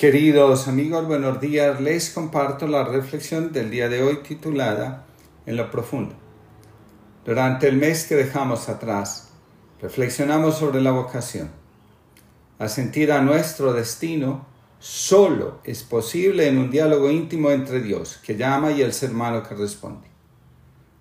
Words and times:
Queridos 0.00 0.66
amigos, 0.66 1.06
buenos 1.06 1.42
días. 1.42 1.78
Les 1.78 2.08
comparto 2.08 2.66
la 2.66 2.84
reflexión 2.84 3.52
del 3.52 3.70
día 3.70 3.90
de 3.90 4.02
hoy 4.02 4.22
titulada 4.22 5.04
En 5.44 5.58
lo 5.58 5.70
profundo. 5.70 6.14
Durante 7.26 7.68
el 7.68 7.76
mes 7.76 8.06
que 8.06 8.14
dejamos 8.14 8.70
atrás, 8.70 9.28
reflexionamos 9.82 10.56
sobre 10.56 10.80
la 10.80 10.92
vocación. 10.92 11.50
Asentir 12.58 13.12
a 13.12 13.20
nuestro 13.20 13.74
destino 13.74 14.46
solo 14.78 15.60
es 15.64 15.82
posible 15.82 16.48
en 16.48 16.56
un 16.56 16.70
diálogo 16.70 17.10
íntimo 17.10 17.50
entre 17.50 17.82
Dios, 17.82 18.18
que 18.24 18.38
llama, 18.38 18.72
y 18.72 18.80
el 18.80 18.94
ser 18.94 19.10
humano 19.10 19.42
que 19.42 19.54
responde. 19.54 20.08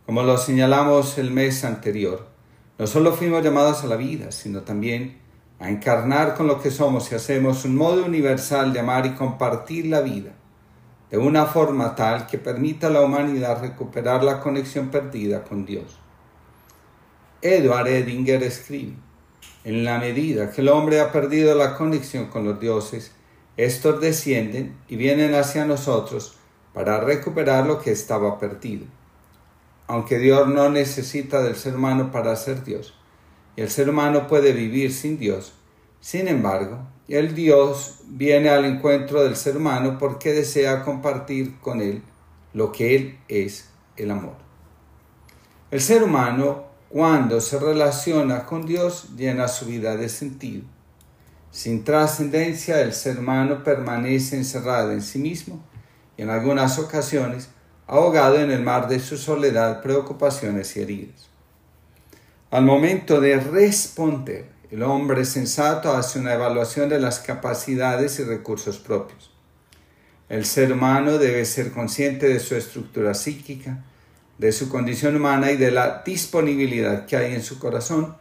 Como 0.06 0.24
lo 0.24 0.38
señalamos 0.38 1.18
el 1.18 1.32
mes 1.32 1.64
anterior, 1.64 2.28
no 2.78 2.86
solo 2.86 3.14
fuimos 3.14 3.46
llamados 3.46 3.82
a 3.82 3.88
la 3.88 3.96
vida, 3.96 4.34
sino 4.34 4.64
también 4.64 5.19
a 5.60 5.70
encarnar 5.70 6.36
con 6.36 6.48
lo 6.48 6.62
que 6.62 6.72
somos 6.72 7.12
y 7.12 7.16
hacemos 7.16 7.66
un 7.66 7.76
modo 7.76 8.06
universal 8.06 8.72
de 8.72 8.80
amar 8.80 9.06
y 9.06 9.16
compartir 9.16 9.88
la 9.88 10.02
vida, 10.02 10.32
de 11.12 11.18
una 11.18 11.46
forma 11.46 11.96
tal 11.96 12.28
que 12.28 12.38
permita 12.38 12.88
a 12.88 12.92
la 12.92 13.02
humanidad 13.02 13.62
recuperar 13.62 14.24
la 14.24 14.40
conexión 14.40 14.90
perdida 14.90 15.44
con 15.44 15.66
Dios. 15.66 16.00
Edward 17.42 17.88
Edinger 17.88 18.44
escribe, 18.44 18.96
en 19.64 19.84
la 19.84 20.00
medida 20.00 20.52
que 20.52 20.62
el 20.62 20.70
hombre 20.70 21.02
ha 21.02 21.12
perdido 21.12 21.56
la 21.56 21.76
conexión 21.76 22.28
con 22.28 22.46
los 22.46 22.60
dioses, 22.60 23.12
estos 23.58 24.00
descienden 24.00 24.78
y 24.88 24.96
vienen 24.96 25.36
hacia 25.36 25.66
nosotros 25.66 26.38
para 26.74 27.02
recuperar 27.02 27.68
lo 27.68 27.82
que 27.82 27.92
estaba 27.92 28.40
perdido. 28.40 28.86
Aunque 29.88 30.18
Dios 30.18 30.48
no 30.48 30.70
necesita 30.70 31.42
del 31.42 31.56
ser 31.56 31.76
humano 31.76 32.12
para 32.12 32.36
ser 32.36 32.64
Dios, 32.64 32.94
y 33.56 33.62
el 33.62 33.70
ser 33.70 33.90
humano 33.90 34.28
puede 34.28 34.54
vivir 34.54 34.94
sin 34.94 35.18
Dios. 35.18 35.54
Sin 36.02 36.28
embargo, 36.28 36.80
el 37.08 37.36
Dios 37.36 38.00
viene 38.06 38.50
al 38.50 38.66
encuentro 38.66 39.24
del 39.24 39.36
ser 39.36 39.58
humano 39.58 39.98
porque 40.00 40.32
desea 40.32 40.84
compartir 40.84 41.60
con 41.60 41.82
él 41.82 42.04
lo 42.54 42.72
que 42.72 42.96
él 42.96 43.20
es, 43.28 43.70
el 43.98 44.12
amor. 44.12 44.36
El 45.72 45.82
ser 45.82 46.04
humano, 46.04 46.66
cuando 46.90 47.42
se 47.42 47.60
relaciona 47.60 48.46
con 48.46 48.66
Dios, 48.66 49.10
llena 49.16 49.48
su 49.48 49.66
vida 49.66 49.96
de 49.98 50.10
sentido. 50.10 50.64
Sin 51.52 51.84
trascendencia, 51.84 52.82
el 52.82 52.94
ser 52.94 53.20
humano 53.20 53.64
permanece 53.64 54.38
encerrado 54.38 54.92
en 54.92 55.02
sí 55.02 55.20
mismo 55.20 55.64
y 56.16 56.22
en 56.22 56.30
algunas 56.30 56.80
ocasiones 56.80 57.50
ahogado 57.88 58.40
en 58.40 58.52
el 58.52 58.62
mar 58.62 58.88
de 58.88 59.00
su 59.00 59.18
soledad, 59.18 59.82
preocupaciones 59.82 60.78
y 60.78 60.82
heridas. 60.82 61.28
Al 62.52 62.64
momento 62.64 63.20
de 63.20 63.40
responder, 63.40 64.59
el 64.72 64.84
hombre 64.84 65.26
sensato 65.26 65.94
hace 65.94 66.20
una 66.20 66.34
evaluación 66.34 66.90
de 66.90 67.00
las 67.00 67.20
capacidades 67.20 68.20
y 68.20 68.24
recursos 68.24 68.78
propios. 68.78 69.32
El 70.30 70.46
ser 70.46 70.72
humano 70.72 71.18
debe 71.18 71.44
ser 71.46 71.72
consciente 71.72 72.28
de 72.28 72.40
su 72.40 72.56
estructura 72.56 73.16
psíquica, 73.16 73.84
de 74.38 74.52
su 74.52 74.70
condición 74.70 75.16
humana 75.16 75.52
y 75.52 75.58
de 75.58 75.72
la 75.72 76.04
disponibilidad 76.06 77.08
que 77.08 77.18
hay 77.18 77.34
en 77.34 77.42
su 77.42 77.58
corazón 77.58 78.16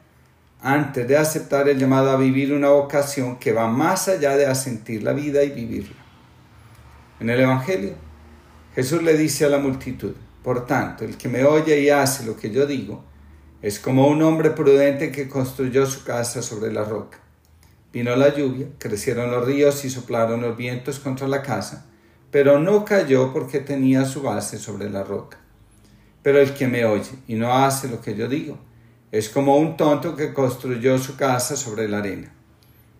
antes 0.60 1.06
de 1.06 1.16
aceptar 1.16 1.68
el 1.68 1.78
llamado 1.78 2.10
a 2.10 2.16
vivir 2.16 2.52
una 2.52 2.70
vocación 2.70 3.38
que 3.38 3.52
va 3.52 3.68
más 3.68 4.08
allá 4.08 4.36
de 4.36 4.46
asentir 4.46 5.02
la 5.02 5.12
vida 5.12 5.44
y 5.44 5.50
vivirla. 5.50 5.96
En 7.20 7.28
el 7.30 7.40
Evangelio, 7.40 7.94
Jesús 8.74 9.02
le 9.02 9.16
dice 9.16 9.44
a 9.44 9.48
la 9.50 9.58
multitud, 9.58 10.14
por 10.42 10.66
tanto, 10.66 11.04
el 11.04 11.16
que 11.16 11.28
me 11.28 11.44
oye 11.44 11.80
y 11.80 11.90
hace 11.90 12.24
lo 12.24 12.36
que 12.36 12.50
yo 12.50 12.66
digo, 12.66 13.04
es 13.60 13.80
como 13.80 14.06
un 14.06 14.22
hombre 14.22 14.50
prudente 14.50 15.10
que 15.10 15.28
construyó 15.28 15.84
su 15.86 16.04
casa 16.04 16.42
sobre 16.42 16.72
la 16.72 16.84
roca. 16.84 17.18
Vino 17.92 18.14
la 18.14 18.32
lluvia, 18.32 18.68
crecieron 18.78 19.32
los 19.32 19.44
ríos 19.44 19.84
y 19.84 19.90
soplaron 19.90 20.42
los 20.42 20.56
vientos 20.56 21.00
contra 21.00 21.26
la 21.26 21.42
casa, 21.42 21.86
pero 22.30 22.60
no 22.60 22.84
cayó 22.84 23.32
porque 23.32 23.58
tenía 23.58 24.04
su 24.04 24.22
base 24.22 24.58
sobre 24.58 24.88
la 24.90 25.02
roca. 25.02 25.38
Pero 26.22 26.40
el 26.40 26.54
que 26.54 26.68
me 26.68 26.84
oye 26.84 27.10
y 27.26 27.34
no 27.34 27.52
hace 27.52 27.88
lo 27.88 28.00
que 28.00 28.14
yo 28.14 28.28
digo, 28.28 28.58
es 29.10 29.28
como 29.28 29.56
un 29.56 29.76
tonto 29.76 30.14
que 30.14 30.32
construyó 30.32 30.98
su 30.98 31.16
casa 31.16 31.56
sobre 31.56 31.88
la 31.88 31.98
arena. 31.98 32.30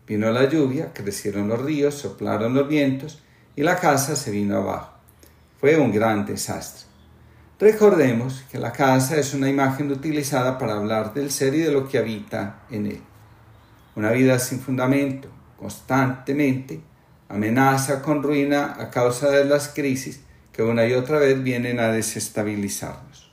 Vino 0.09 0.31
la 0.33 0.49
lluvia, 0.49 0.93
crecieron 0.93 1.49
los 1.49 1.63
ríos, 1.63 1.95
soplaron 1.95 2.55
los 2.55 2.67
vientos 2.67 3.21
y 3.55 3.63
la 3.63 3.77
casa 3.77 4.17
se 4.17 4.33
vino 4.33 4.57
abajo. 4.57 4.95
Fue 5.61 5.79
un 5.79 5.93
gran 5.93 6.25
desastre. 6.25 6.88
Recordemos 7.61 8.45
que 8.53 8.59
la 8.59 8.71
casa 8.71 9.17
es 9.17 9.35
una 9.35 9.49
imagen 9.49 9.91
utilizada 9.91 10.59
para 10.59 10.77
hablar 10.77 11.13
del 11.13 11.33
ser 11.33 11.55
y 11.55 11.59
de 11.59 11.73
lo 11.73 11.89
que 11.89 11.99
habita 11.99 12.61
en 12.71 12.87
él. 12.87 13.03
Una 13.97 14.13
vida 14.13 14.39
sin 14.39 14.61
fundamento, 14.61 15.29
constantemente, 15.59 16.81
amenaza 17.29 18.01
con 18.01 18.23
ruina 18.23 18.77
a 18.79 18.91
causa 18.91 19.31
de 19.31 19.45
las 19.45 19.69
crisis 19.69 20.21
que 20.53 20.63
una 20.63 20.87
y 20.87 20.95
otra 20.95 21.19
vez 21.19 21.43
vienen 21.43 21.81
a 21.81 21.89
desestabilizarnos. 21.89 23.33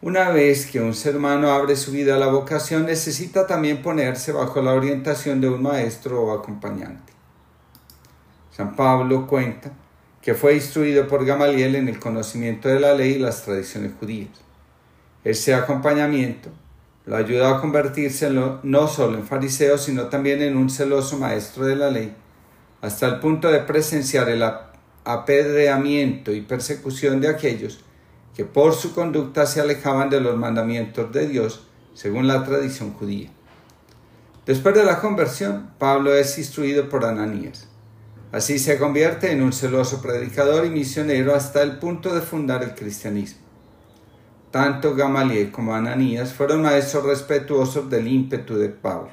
Una 0.00 0.30
vez 0.30 0.64
que 0.64 0.80
un 0.80 0.94
ser 0.94 1.18
humano 1.18 1.50
abre 1.50 1.76
su 1.76 1.92
vida 1.92 2.14
a 2.14 2.18
la 2.18 2.28
vocación, 2.28 2.86
necesita 2.86 3.46
también 3.46 3.82
ponerse 3.82 4.32
bajo 4.32 4.62
la 4.62 4.72
orientación 4.72 5.42
de 5.42 5.50
un 5.50 5.62
maestro 5.62 6.22
o 6.22 6.32
acompañante. 6.32 7.12
San 8.56 8.74
Pablo 8.74 9.26
cuenta 9.26 9.70
que 10.22 10.34
fue 10.34 10.54
instruido 10.54 11.08
por 11.08 11.24
Gamaliel 11.24 11.76
en 11.76 11.88
el 11.88 11.98
conocimiento 11.98 12.68
de 12.68 12.80
la 12.80 12.94
ley 12.94 13.12
y 13.12 13.18
las 13.18 13.42
tradiciones 13.42 13.92
judías. 13.98 14.28
Ese 15.24 15.54
acompañamiento 15.54 16.50
lo 17.06 17.16
ayudó 17.16 17.46
a 17.46 17.60
convertirse 17.60 18.30
no 18.30 18.88
solo 18.88 19.16
en 19.16 19.26
fariseo, 19.26 19.78
sino 19.78 20.06
también 20.06 20.42
en 20.42 20.56
un 20.56 20.68
celoso 20.68 21.18
maestro 21.18 21.64
de 21.64 21.76
la 21.76 21.90
ley, 21.90 22.14
hasta 22.82 23.06
el 23.06 23.18
punto 23.18 23.50
de 23.50 23.60
presenciar 23.60 24.28
el 24.28 24.44
apedreamiento 25.04 26.32
y 26.32 26.42
persecución 26.42 27.20
de 27.20 27.28
aquellos 27.28 27.80
que 28.36 28.44
por 28.44 28.74
su 28.74 28.94
conducta 28.94 29.46
se 29.46 29.60
alejaban 29.60 30.10
de 30.10 30.20
los 30.20 30.36
mandamientos 30.36 31.10
de 31.12 31.26
Dios 31.26 31.66
según 31.94 32.28
la 32.28 32.44
tradición 32.44 32.92
judía. 32.92 33.30
Después 34.46 34.74
de 34.74 34.84
la 34.84 35.00
conversión, 35.00 35.70
Pablo 35.78 36.14
es 36.14 36.38
instruido 36.38 36.88
por 36.88 37.04
Ananías 37.04 37.69
Así 38.32 38.60
se 38.60 38.78
convierte 38.78 39.32
en 39.32 39.42
un 39.42 39.52
celoso 39.52 40.00
predicador 40.00 40.64
y 40.64 40.70
misionero 40.70 41.34
hasta 41.34 41.62
el 41.62 41.78
punto 41.78 42.14
de 42.14 42.20
fundar 42.20 42.62
el 42.62 42.74
cristianismo. 42.76 43.40
Tanto 44.52 44.94
Gamaliel 44.94 45.50
como 45.50 45.74
Ananías 45.74 46.32
fueron 46.32 46.62
maestros 46.62 47.04
respetuosos 47.04 47.90
del 47.90 48.06
ímpetu 48.06 48.56
de 48.56 48.68
Pablo. 48.68 49.12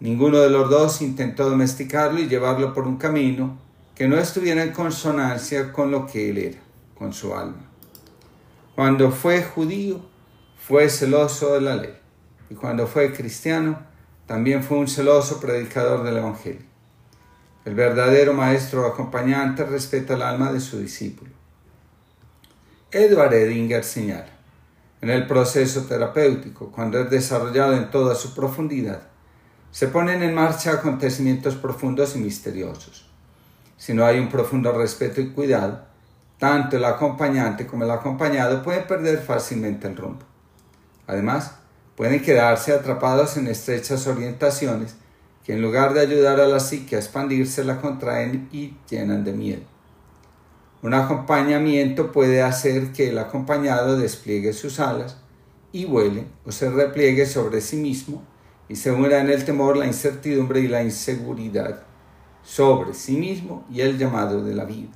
Ninguno 0.00 0.38
de 0.38 0.50
los 0.50 0.68
dos 0.68 1.00
intentó 1.02 1.48
domesticarlo 1.48 2.20
y 2.20 2.28
llevarlo 2.28 2.74
por 2.74 2.86
un 2.86 2.96
camino 2.96 3.58
que 3.94 4.08
no 4.08 4.16
estuviera 4.16 4.62
en 4.62 4.72
consonancia 4.72 5.72
con 5.72 5.90
lo 5.90 6.06
que 6.06 6.30
él 6.30 6.38
era, 6.38 6.58
con 6.94 7.12
su 7.12 7.34
alma. 7.34 7.70
Cuando 8.74 9.10
fue 9.10 9.42
judío, 9.42 10.00
fue 10.56 10.88
celoso 10.88 11.54
de 11.54 11.60
la 11.60 11.76
ley, 11.76 11.94
y 12.48 12.54
cuando 12.54 12.86
fue 12.86 13.12
cristiano, 13.12 13.78
también 14.26 14.62
fue 14.62 14.78
un 14.78 14.88
celoso 14.88 15.38
predicador 15.38 16.02
del 16.02 16.16
Evangelio. 16.16 16.69
El 17.64 17.74
verdadero 17.74 18.32
maestro 18.32 18.86
acompañante 18.86 19.64
respeta 19.64 20.14
el 20.14 20.22
alma 20.22 20.50
de 20.50 20.60
su 20.60 20.78
discípulo. 20.78 21.30
Edward 22.90 23.34
Edinger 23.34 23.84
señala, 23.84 24.30
en 25.02 25.10
el 25.10 25.26
proceso 25.26 25.84
terapéutico, 25.84 26.72
cuando 26.72 26.98
es 26.98 27.10
desarrollado 27.10 27.74
en 27.74 27.90
toda 27.90 28.14
su 28.14 28.34
profundidad, 28.34 29.02
se 29.70 29.88
ponen 29.88 30.22
en 30.22 30.34
marcha 30.34 30.72
acontecimientos 30.72 31.54
profundos 31.54 32.16
y 32.16 32.18
misteriosos. 32.20 33.08
Si 33.76 33.92
no 33.92 34.06
hay 34.06 34.18
un 34.18 34.30
profundo 34.30 34.72
respeto 34.72 35.20
y 35.20 35.30
cuidado, 35.30 35.84
tanto 36.38 36.78
el 36.78 36.84
acompañante 36.86 37.66
como 37.66 37.84
el 37.84 37.90
acompañado 37.90 38.62
pueden 38.62 38.86
perder 38.86 39.18
fácilmente 39.18 39.86
el 39.86 39.96
rumbo. 39.96 40.24
Además, 41.06 41.56
pueden 41.94 42.22
quedarse 42.22 42.72
atrapados 42.72 43.36
en 43.36 43.46
estrechas 43.48 44.06
orientaciones 44.06 44.96
en 45.52 45.62
lugar 45.62 45.94
de 45.94 46.00
ayudar 46.00 46.40
a 46.40 46.46
la 46.46 46.60
psique 46.60 46.96
a 46.96 46.98
expandirse 46.98 47.64
la 47.64 47.80
contraen 47.80 48.48
y 48.52 48.74
llenan 48.88 49.24
de 49.24 49.32
miedo. 49.32 49.62
Un 50.82 50.94
acompañamiento 50.94 52.12
puede 52.12 52.42
hacer 52.42 52.92
que 52.92 53.08
el 53.08 53.18
acompañado 53.18 53.98
despliegue 53.98 54.52
sus 54.52 54.80
alas 54.80 55.18
y 55.72 55.84
vuele 55.84 56.26
o 56.44 56.52
se 56.52 56.70
repliegue 56.70 57.26
sobre 57.26 57.60
sí 57.60 57.76
mismo 57.76 58.22
y 58.68 58.76
se 58.76 58.92
una 58.92 59.18
en 59.18 59.30
el 59.30 59.44
temor, 59.44 59.76
la 59.76 59.86
incertidumbre 59.86 60.60
y 60.60 60.68
la 60.68 60.82
inseguridad 60.82 61.82
sobre 62.42 62.94
sí 62.94 63.16
mismo 63.16 63.66
y 63.70 63.80
el 63.80 63.98
llamado 63.98 64.44
de 64.44 64.54
la 64.54 64.64
vida. 64.64 64.90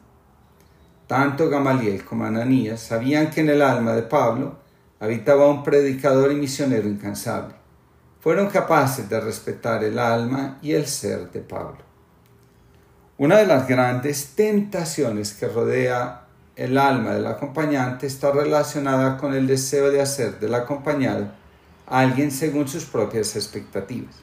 Tanto 1.06 1.50
Gamaliel 1.50 2.04
como 2.04 2.24
Ananías 2.24 2.80
sabían 2.80 3.30
que 3.30 3.40
en 3.40 3.50
el 3.50 3.60
alma 3.60 3.92
de 3.94 4.02
Pablo 4.02 4.56
habitaba 5.00 5.48
un 5.48 5.62
predicador 5.62 6.32
y 6.32 6.36
misionero 6.36 6.88
incansable 6.88 7.63
fueron 8.24 8.48
capaces 8.48 9.06
de 9.10 9.20
respetar 9.20 9.84
el 9.84 9.98
alma 9.98 10.58
y 10.62 10.72
el 10.72 10.86
ser 10.86 11.30
de 11.30 11.40
Pablo. 11.40 11.80
Una 13.18 13.36
de 13.36 13.44
las 13.44 13.68
grandes 13.68 14.28
tentaciones 14.34 15.34
que 15.34 15.46
rodea 15.46 16.24
el 16.56 16.78
alma 16.78 17.12
del 17.12 17.26
acompañante 17.26 18.06
está 18.06 18.32
relacionada 18.32 19.18
con 19.18 19.34
el 19.34 19.46
deseo 19.46 19.90
de 19.90 20.00
hacer 20.00 20.40
del 20.40 20.54
acompañado 20.54 21.32
a 21.86 22.00
alguien 22.00 22.30
según 22.30 22.66
sus 22.66 22.86
propias 22.86 23.36
expectativas. 23.36 24.14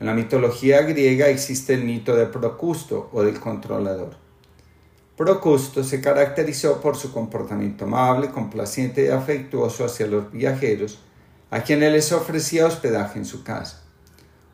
En 0.00 0.06
la 0.06 0.14
mitología 0.14 0.80
griega 0.80 1.28
existe 1.28 1.74
el 1.74 1.84
mito 1.84 2.16
de 2.16 2.24
Procusto 2.24 3.10
o 3.12 3.22
del 3.22 3.38
controlador. 3.38 4.16
Procusto 5.14 5.84
se 5.84 6.00
caracterizó 6.00 6.80
por 6.80 6.96
su 6.96 7.12
comportamiento 7.12 7.84
amable, 7.84 8.30
complaciente 8.30 9.04
y 9.04 9.08
afectuoso 9.08 9.84
hacia 9.84 10.06
los 10.06 10.32
viajeros, 10.32 11.00
a 11.50 11.62
quienes 11.62 11.92
les 11.92 12.12
ofrecía 12.12 12.66
hospedaje 12.66 13.18
en 13.18 13.24
su 13.24 13.44
casa. 13.44 13.82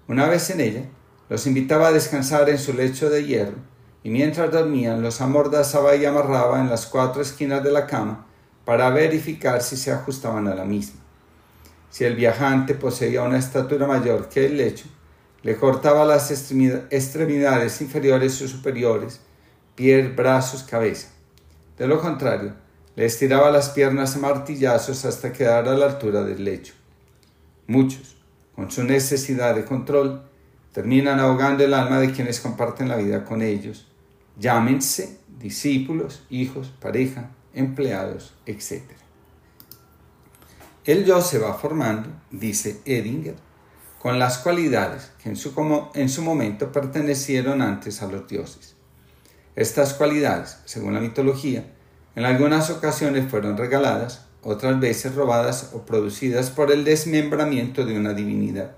Una 0.08 0.26
vez 0.26 0.50
en 0.50 0.60
ella, 0.60 0.84
los 1.28 1.46
invitaba 1.46 1.88
a 1.88 1.92
descansar 1.92 2.50
en 2.50 2.58
su 2.58 2.72
lecho 2.72 3.08
de 3.08 3.25
hierro, 3.25 3.58
y 4.02 4.10
mientras 4.10 4.50
dormían 4.50 5.02
los 5.02 5.20
amordazaba 5.20 5.94
y 5.94 6.04
amarraba 6.04 6.60
en 6.60 6.69
las 6.69 6.87
cuatro 6.87 7.22
esquinas 7.22 7.62
de 7.62 7.70
la 7.70 7.87
cama 7.87 8.26
para 8.64 8.90
verificar 8.90 9.62
si 9.62 9.76
se 9.76 9.92
ajustaban 9.92 10.48
a 10.48 10.54
la 10.54 10.64
misma. 10.64 11.00
Si 11.90 12.04
el 12.04 12.16
viajante 12.16 12.75
poseía 12.75 13.22
una 13.22 13.38
estatura 13.38 13.86
mayor 13.86 14.28
que 14.28 14.46
el 14.46 14.56
lecho, 14.56 14.86
le 15.43 15.56
cortaba 15.56 16.04
las 16.04 16.31
extremidades 16.31 17.81
inferiores 17.81 18.40
o 18.43 18.48
superiores, 18.48 19.20
pies, 19.75 20.14
brazos, 20.14 20.62
cabeza. 20.62 21.08
De 21.78 21.86
lo 21.86 22.00
contrario, 22.00 22.54
le 22.94 23.06
estiraba 23.06 23.50
las 23.50 23.70
piernas 23.70 24.16
a 24.16 24.19
martillazos 24.19 25.04
hasta 25.04 25.32
quedar 25.32 25.69
a 25.69 25.75
la 25.75 25.86
altura 25.86 26.22
del 26.22 26.44
lecho. 26.44 26.75
Muchos, 27.70 28.17
con 28.56 28.69
su 28.72 28.82
necesidad 28.82 29.55
de 29.55 29.64
control, 29.64 30.22
terminan 30.72 31.20
ahogando 31.20 31.62
el 31.62 31.72
alma 31.72 32.00
de 32.00 32.11
quienes 32.11 32.40
comparten 32.40 32.88
la 32.88 32.96
vida 32.96 33.25
con 33.25 33.43
ellos. 33.43 33.87
Llámense 34.40 35.20
discípulos, 35.38 36.25
hijos, 36.31 36.72
pareja, 36.81 37.31
empleados, 37.55 38.34
etc. 38.44 38.82
El 40.84 41.05
yo 41.05 41.22
se 41.22 41.38
va 41.38 41.55
formando, 41.55 42.08
dice 42.32 42.81
Edinger, 42.87 43.37
con 44.00 44.19
las 44.19 44.38
cualidades 44.38 45.12
que 45.22 45.28
en 45.28 45.37
su, 45.37 45.55
en 45.94 46.08
su 46.08 46.22
momento 46.22 46.72
pertenecieron 46.72 47.62
antes 47.62 48.02
a 48.02 48.08
los 48.08 48.26
dioses. 48.26 48.75
Estas 49.55 49.94
cualidades, 49.94 50.58
según 50.64 50.94
la 50.94 51.00
mitología, 51.00 51.72
en 52.17 52.25
algunas 52.25 52.69
ocasiones 52.69 53.31
fueron 53.31 53.56
regaladas, 53.56 54.26
otras 54.42 54.81
veces 54.81 55.14
robadas 55.14 55.70
o 55.75 55.87
producidas 55.87 56.50
por 56.50 56.72
el 56.72 56.84
desmembramiento 56.84 57.84
de 57.84 57.98
una 57.98 58.14
divinidad. 58.14 58.72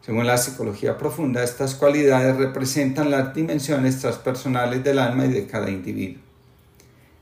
Según 0.00 0.26
la 0.26 0.38
psicología 0.38 0.96
profunda, 0.96 1.42
estas 1.42 1.74
cualidades 1.74 2.36
representan 2.36 3.10
las 3.10 3.34
dimensiones 3.34 4.00
transpersonales 4.00 4.82
del 4.82 4.98
alma 4.98 5.26
y 5.26 5.32
de 5.32 5.46
cada 5.46 5.70
individuo. 5.70 6.22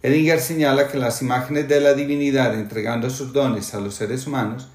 Edinger 0.02 0.40
señala 0.40 0.88
que 0.88 0.98
las 0.98 1.22
imágenes 1.22 1.68
de 1.68 1.80
la 1.80 1.94
divinidad 1.94 2.54
entregando 2.54 3.10
sus 3.10 3.32
dones 3.32 3.74
a 3.74 3.80
los 3.80 3.94
seres 3.94 4.26
humanos 4.26 4.68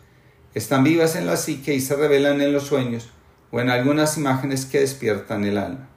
están 0.53 0.83
vivas 0.83 1.15
en 1.15 1.25
la 1.25 1.37
psique 1.37 1.73
y 1.73 1.79
se 1.79 1.95
revelan 1.95 2.41
en 2.41 2.51
los 2.51 2.63
sueños 2.63 3.09
o 3.51 3.61
en 3.61 3.69
algunas 3.69 4.17
imágenes 4.17 4.65
que 4.65 4.81
despiertan 4.81 5.45
el 5.45 5.57
alma 5.57 5.89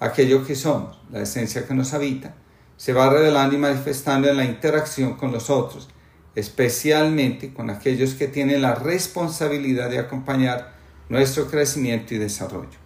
aquello 0.00 0.46
que 0.46 0.54
somos, 0.54 0.98
la 1.10 1.22
esencia 1.22 1.66
que 1.66 1.74
nos 1.74 1.92
habita, 1.94 2.34
se 2.78 2.94
va 2.94 3.10
revelando 3.10 3.56
y 3.56 3.58
manifestando 3.58 4.30
en 4.30 4.38
la 4.38 4.44
interacción 4.46 5.16
con 5.16 5.32
los 5.32 5.50
otros, 5.50 5.88
especialmente 6.34 7.52
con 7.52 7.68
aquellos 7.68 8.14
que 8.14 8.28
tienen 8.28 8.62
la 8.62 8.74
responsabilidad 8.74 9.90
de 9.90 9.98
acompañar 9.98 10.72
nuestro 11.10 11.48
crecimiento 11.48 12.14
y 12.14 12.18
desarrollo. 12.18 12.78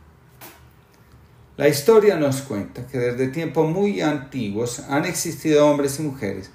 La 1.56 1.68
historia 1.68 2.16
nos 2.16 2.40
cuenta 2.40 2.86
que 2.86 2.98
desde 2.98 3.28
tiempos 3.28 3.70
muy 3.70 4.00
antiguos 4.00 4.80
han 4.88 5.04
existido 5.04 5.68
hombres 5.68 6.00
y 6.00 6.02
mujeres 6.02 6.50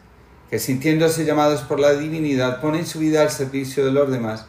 que 0.50 0.60
sintiéndose 0.60 1.26
llamados 1.26 1.62
por 1.62 1.80
la 1.80 1.94
divinidad 1.94 2.62
ponen 2.62 2.86
su 2.86 3.00
vida 3.00 3.22
al 3.22 3.30
servicio 3.30 3.86
de 3.86 3.92
los 3.92 4.10
demás, 4.10 4.48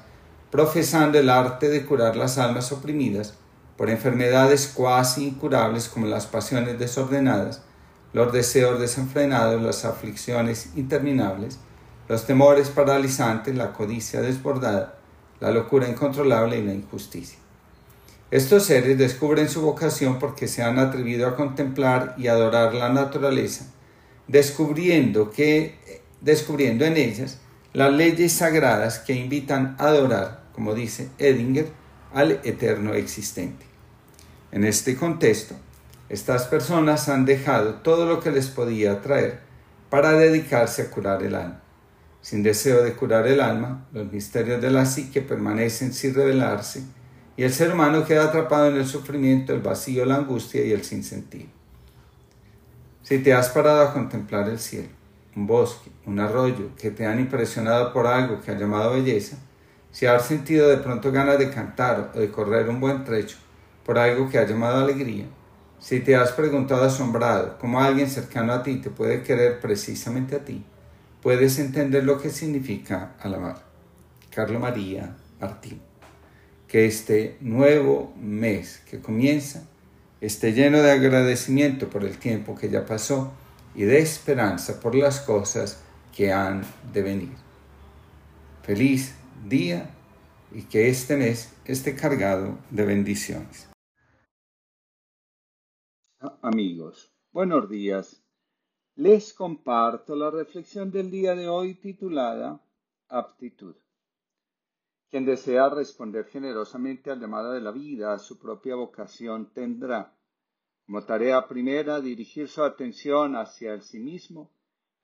profesando 0.51 1.19
el 1.19 1.29
arte 1.29 1.69
de 1.69 1.85
curar 1.85 2.17
las 2.17 2.39
almas 2.39 2.73
oprimidas 2.73 3.35
por 3.77 3.91
enfermedades 3.91 4.73
cuasi 4.75 5.27
incurables 5.27 5.89
como 5.89 6.07
las 6.07 6.27
pasiones 6.27 6.79
desordenadas, 6.79 7.63
los 8.13 8.33
deseos 8.33 8.81
desenfrenados, 8.81 9.63
las 9.63 9.85
aflicciones 9.85 10.71
interminables, 10.77 11.59
los 12.09 12.27
temores 12.27 12.71
paralizantes, 12.71 13.55
la 13.55 13.73
codicia 13.73 14.21
desbordada, 14.21 14.99
la 15.41 15.51
locura 15.51 15.89
incontrolable 15.89 16.59
y 16.59 16.65
la 16.65 16.75
injusticia. 16.75 17.39
Estos 18.31 18.65
seres 18.65 18.99
descubren 18.99 19.49
su 19.49 19.63
vocación 19.63 20.19
porque 20.19 20.49
se 20.49 20.63
han 20.63 20.79
atrevido 20.79 21.27
a 21.27 21.37
contemplar 21.37 22.15
y 22.19 22.29
adorar 22.29 22.75
la 22.75 22.91
naturaleza, 22.91 23.67
descubriendo, 24.27 25.31
que, 25.31 26.03
descubriendo 26.21 26.85
en 26.85 26.97
ellas 26.97 27.39
las 27.73 27.93
leyes 27.93 28.33
sagradas 28.33 28.99
que 28.99 29.15
invitan 29.15 29.77
a 29.79 29.89
adorar, 29.89 30.45
como 30.53 30.75
dice 30.75 31.09
Edinger, 31.19 31.71
al 32.13 32.33
eterno 32.45 32.95
existente. 32.95 33.65
En 34.51 34.65
este 34.65 34.97
contexto, 34.97 35.55
estas 36.09 36.45
personas 36.45 37.09
han 37.09 37.25
dejado 37.25 37.75
todo 37.77 38.07
lo 38.07 38.21
que 38.21 38.31
les 38.31 38.49
podía 38.49 39.03
traer 39.03 39.41
para 39.91 40.13
dedicarse 40.13 40.83
a 40.83 40.91
curar 40.91 41.23
el 41.23 41.35
alma. 41.35 41.61
Sin 42.23 42.43
deseo 42.43 42.83
de 42.83 42.95
curar 42.95 43.27
el 43.27 43.41
alma, 43.41 43.87
los 43.93 44.11
misterios 44.11 44.61
de 44.61 44.71
la 44.71 44.87
psique 44.87 45.21
permanecen 45.21 45.93
sin 45.93 46.15
revelarse 46.15 46.83
y 47.37 47.45
el 47.45 47.53
ser 47.53 47.73
humano 47.73 48.05
queda 48.05 48.25
atrapado 48.25 48.69
en 48.69 48.77
el 48.77 48.87
sufrimiento, 48.87 49.53
el 49.53 49.61
vacío, 49.61 50.05
la 50.05 50.17
angustia 50.17 50.65
y 50.65 50.73
el 50.73 50.83
sinsentido. 50.83 51.47
Si 53.03 53.21
te 53.21 53.33
has 53.33 53.51
parado 53.51 53.83
a 53.83 53.93
contemplar 53.93 54.49
el 54.49 54.59
cielo, 54.59 54.89
un 55.37 55.47
bosque, 55.47 55.91
un 56.05 56.19
arroyo 56.19 56.71
que 56.77 56.91
te 56.91 57.07
han 57.07 57.21
impresionado 57.21 57.93
por 57.93 58.07
algo 58.07 58.41
que 58.41 58.51
ha 58.51 58.59
llamado 58.59 58.95
belleza, 58.95 59.37
si 59.93 60.07
has 60.07 60.27
sentido 60.27 60.69
de 60.69 60.79
pronto 60.79 61.13
ganas 61.13 61.39
de 61.39 61.51
cantar 61.51 62.13
o 62.15 62.19
de 62.19 62.31
correr 62.31 62.69
un 62.69 62.81
buen 62.81 63.05
trecho, 63.05 63.37
por 63.85 63.99
algo 63.99 64.29
que 64.29 64.39
ha 64.39 64.47
llamado 64.47 64.81
alegría, 64.81 65.27
si 65.81 66.01
te 66.01 66.17
has 66.17 66.33
preguntado 66.33 66.85
asombrado 66.85 67.59
cómo 67.59 67.81
alguien 67.81 68.11
cercano 68.11 68.53
a 68.53 68.63
ti 68.63 68.77
te 68.77 68.91
puede 68.91 69.23
querer 69.23 69.61
precisamente 69.61 70.37
a 70.37 70.45
ti, 70.45 70.65
puedes 71.23 71.59
entender 71.59 72.05
lo 72.05 72.21
que 72.21 72.31
significa 72.31 73.15
alabar. 73.21 73.63
Carlo 74.31 74.59
María 74.61 75.17
Martín. 75.41 75.81
Que 76.67 76.87
este 76.87 77.37
nuevo 77.41 78.13
mes 78.21 78.83
que 78.91 79.01
comienza 79.01 79.63
esté 80.21 80.53
lleno 80.53 80.83
de 80.83 80.91
agradecimiento 80.91 81.89
por 81.89 82.05
el 82.05 82.19
tiempo 82.19 82.55
que 82.55 82.69
ya 82.69 82.85
pasó 82.85 83.33
y 83.75 83.85
de 83.85 84.01
esperanza 84.01 84.81
por 84.81 84.95
las 84.95 85.21
cosas 85.21 85.79
que 86.15 86.33
han 86.33 86.65
de 86.93 87.03
venir. 87.03 87.33
Feliz 88.63 89.15
día 89.49 89.91
y 90.53 90.63
que 90.63 90.89
este 90.89 91.17
mes 91.17 91.51
esté 91.65 91.95
cargado 91.95 92.59
de 92.71 92.85
bendiciones. 92.85 93.68
Amigos, 96.21 97.13
buenos 97.31 97.71
días. 97.71 98.21
Les 98.97 99.33
comparto 99.33 100.17
la 100.17 100.33
reflexión 100.33 100.91
del 100.91 101.13
día 101.13 101.37
de 101.37 101.49
hoy 101.49 101.77
titulada 101.77 102.61
Aptitud. 103.07 103.77
Quien 105.11 105.25
desea 105.25 105.69
responder 105.69 106.25
generosamente 106.25 107.13
al 107.13 107.21
llamado 107.21 107.53
de 107.53 107.61
la 107.61 107.71
vida, 107.71 108.13
a 108.13 108.19
su 108.19 108.37
propia 108.37 108.75
vocación, 108.75 109.53
tendrá 109.53 110.13
como 110.87 111.05
tarea 111.05 111.47
primera 111.47 112.01
dirigir 112.01 112.49
su 112.49 112.65
atención 112.65 113.37
hacia 113.37 113.73
el 113.75 113.83
sí 113.83 114.01
mismo 114.01 114.51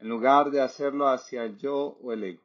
en 0.00 0.08
lugar 0.08 0.50
de 0.50 0.62
hacerlo 0.62 1.06
hacia 1.06 1.44
el 1.44 1.56
yo 1.58 1.96
o 2.02 2.12
el 2.12 2.24
ego. 2.24 2.42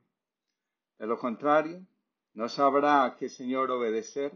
De 0.99 1.07
lo 1.07 1.17
contrario, 1.17 1.87
no 2.35 2.47
sabrá 2.47 3.03
a 3.03 3.15
qué 3.15 3.29
Señor 3.29 3.71
obedecer 3.71 4.31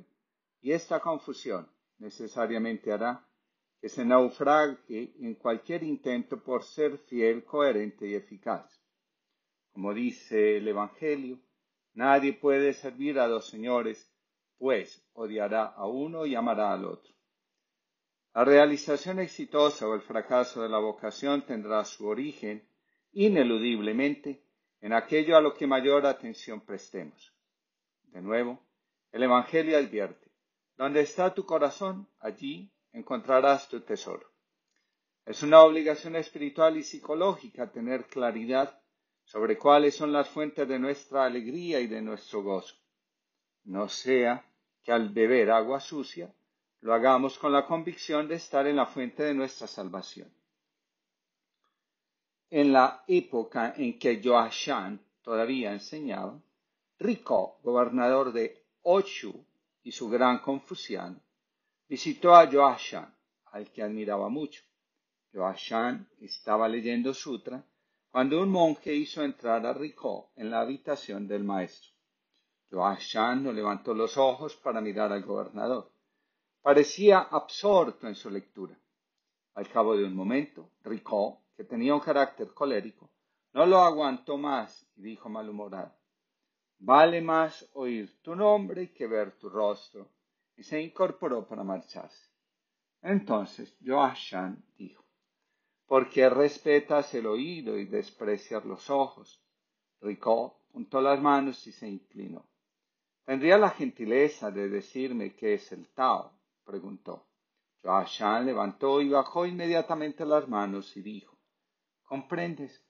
y 0.59 0.71
esta 0.71 0.99
confusión 1.01 1.69
necesariamente 1.99 2.91
hará 2.91 3.27
que 3.83 3.89
se 3.89 4.05
naufrague 4.05 5.11
en 5.19 5.35
cualquier 5.35 5.83
intento 5.83 6.41
por 6.41 6.63
ser 6.63 6.99
fiel, 6.99 7.43
coherente 7.43 8.07
y 8.07 8.15
eficaz. 8.15 8.81
Como 9.73 9.93
dice 9.93 10.55
el 10.55 10.69
Evangelio, 10.69 11.41
nadie 11.93 12.31
puede 12.31 12.71
servir 12.71 13.19
a 13.19 13.27
dos 13.27 13.49
señores, 13.49 14.09
pues 14.57 15.05
odiará 15.11 15.65
a 15.65 15.85
uno 15.85 16.25
y 16.25 16.33
amará 16.33 16.71
al 16.71 16.85
otro. 16.85 17.13
La 18.33 18.45
realización 18.45 19.19
exitosa 19.19 19.85
o 19.85 19.95
el 19.95 20.01
fracaso 20.01 20.63
de 20.63 20.69
la 20.69 20.79
vocación 20.79 21.45
tendrá 21.45 21.83
su 21.83 22.07
origen, 22.07 22.65
ineludiblemente, 23.11 24.45
en 24.79 24.93
aquello 24.93 25.35
a 25.35 25.41
lo 25.41 25.53
que 25.53 25.67
mayor 25.67 26.05
atención 26.05 26.61
prestemos. 26.61 27.35
De 28.13 28.21
nuevo, 28.21 28.63
el 29.11 29.23
Evangelio 29.23 29.77
advierte, 29.77 30.31
donde 30.77 31.01
está 31.01 31.33
tu 31.33 31.45
corazón, 31.45 32.07
allí 32.21 32.73
encontrarás 32.93 33.67
tu 33.67 33.81
tesoro. 33.81 34.31
Es 35.25 35.43
una 35.43 35.61
obligación 35.61 36.15
espiritual 36.15 36.77
y 36.77 36.83
psicológica 36.83 37.71
tener 37.71 38.05
claridad 38.07 38.79
sobre 39.25 39.57
cuáles 39.57 39.95
son 39.95 40.11
las 40.11 40.29
fuentes 40.29 40.67
de 40.67 40.79
nuestra 40.79 41.25
alegría 41.25 41.79
y 41.79 41.87
de 41.87 42.01
nuestro 42.01 42.43
gozo. 42.43 42.75
No 43.65 43.89
sea 43.89 44.45
que 44.83 44.91
al 44.91 45.09
beber 45.09 45.51
agua 45.51 45.79
sucia 45.79 46.33
lo 46.81 46.93
hagamos 46.93 47.39
con 47.39 47.53
la 47.53 47.65
convicción 47.65 48.27
de 48.27 48.35
estar 48.35 48.67
en 48.67 48.75
la 48.75 48.85
fuente 48.85 49.23
de 49.23 49.33
nuestra 49.33 49.67
salvación. 49.67 50.31
En 52.49 52.73
la 52.73 53.03
época 53.07 53.73
en 53.77 53.97
que 53.97 54.21
Joashan 54.21 55.01
todavía 55.21 55.71
enseñaba, 55.71 56.39
Rico, 56.99 57.59
gobernador 57.63 58.33
de 58.33 58.65
Ochu, 58.83 59.45
y 59.83 59.91
su 59.91 60.09
gran 60.09 60.39
confusión, 60.39 61.21
visitó 61.93 62.33
a 62.33 62.47
Joashan, 62.47 63.07
al 63.51 63.71
que 63.71 63.83
admiraba 63.83 64.27
mucho. 64.27 64.63
Joashan 65.31 66.09
estaba 66.21 66.67
leyendo 66.67 67.13
Sutra 67.13 67.63
cuando 68.09 68.41
un 68.41 68.49
monje 68.49 68.95
hizo 68.95 69.23
entrar 69.23 69.63
a 69.67 69.73
Ricó 69.73 70.31
en 70.35 70.49
la 70.49 70.61
habitación 70.61 71.27
del 71.27 71.43
maestro. 71.43 71.91
Joashan 72.71 73.43
no 73.43 73.53
levantó 73.53 73.93
los 73.93 74.17
ojos 74.17 74.55
para 74.55 74.81
mirar 74.81 75.11
al 75.11 75.21
gobernador. 75.21 75.91
Parecía 76.63 77.19
absorto 77.19 78.07
en 78.07 78.15
su 78.15 78.31
lectura. 78.31 78.75
Al 79.53 79.69
cabo 79.69 79.95
de 79.95 80.03
un 80.03 80.15
momento, 80.15 80.71
Ricó, 80.83 81.43
que 81.55 81.63
tenía 81.63 81.93
un 81.93 81.99
carácter 81.99 82.55
colérico, 82.55 83.11
no 83.53 83.67
lo 83.67 83.77
aguantó 83.77 84.39
más 84.39 84.83
y 84.95 85.03
dijo 85.03 85.29
malhumorado, 85.29 85.93
Vale 86.79 87.21
más 87.21 87.69
oír 87.73 88.19
tu 88.23 88.35
nombre 88.35 88.91
que 88.91 89.05
ver 89.05 89.37
tu 89.37 89.47
rostro. 89.47 90.09
Y 90.55 90.63
se 90.63 90.81
incorporó 90.81 91.47
para 91.47 91.63
marcharse. 91.63 92.29
Entonces 93.01 93.75
Joashan 93.85 94.63
dijo, 94.77 95.03
¿por 95.85 96.09
qué 96.09 96.29
respetas 96.29 97.13
el 97.13 97.25
oído 97.25 97.77
y 97.77 97.85
desprecias 97.85 98.63
los 98.65 98.89
ojos? 98.89 99.41
Ricó 99.99 100.63
juntó 100.73 101.01
las 101.01 101.21
manos 101.21 101.65
y 101.67 101.71
se 101.71 101.87
inclinó. 101.87 102.45
¿Tendría 103.25 103.57
la 103.57 103.69
gentileza 103.69 104.51
de 104.51 104.67
decirme 104.67 105.35
qué 105.35 105.53
es 105.53 105.71
el 105.71 105.87
Tao? 105.89 106.31
preguntó. 106.65 107.27
Joashan 107.83 108.45
levantó 108.45 109.01
y 109.01 109.09
bajó 109.09 109.45
inmediatamente 109.45 110.25
las 110.25 110.47
manos 110.47 110.95
y 110.97 111.01
dijo, 111.01 111.37
¿comprendes? 112.03 112.81